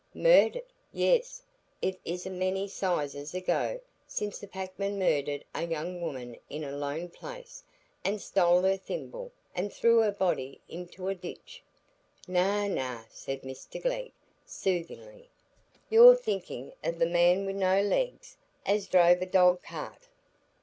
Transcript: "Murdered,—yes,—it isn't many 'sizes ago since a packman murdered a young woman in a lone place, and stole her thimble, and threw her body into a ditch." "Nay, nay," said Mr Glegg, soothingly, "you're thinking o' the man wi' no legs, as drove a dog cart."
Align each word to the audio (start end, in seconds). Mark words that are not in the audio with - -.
"Murdered,—yes,—it 0.15 1.99
isn't 2.03 2.39
many 2.39 2.67
'sizes 2.67 3.35
ago 3.35 3.79
since 4.07 4.41
a 4.41 4.47
packman 4.47 4.97
murdered 4.97 5.45
a 5.53 5.63
young 5.63 6.01
woman 6.01 6.35
in 6.49 6.63
a 6.63 6.71
lone 6.75 7.07
place, 7.07 7.63
and 8.03 8.19
stole 8.19 8.63
her 8.63 8.77
thimble, 8.77 9.31
and 9.53 9.71
threw 9.71 9.99
her 9.99 10.09
body 10.11 10.59
into 10.67 11.07
a 11.07 11.13
ditch." 11.13 11.61
"Nay, 12.27 12.67
nay," 12.67 13.01
said 13.11 13.43
Mr 13.43 13.79
Glegg, 13.79 14.11
soothingly, 14.43 15.29
"you're 15.87 16.15
thinking 16.15 16.73
o' 16.83 16.89
the 16.89 17.05
man 17.05 17.45
wi' 17.45 17.51
no 17.51 17.79
legs, 17.83 18.37
as 18.65 18.87
drove 18.87 19.21
a 19.21 19.27
dog 19.27 19.61
cart." 19.61 20.07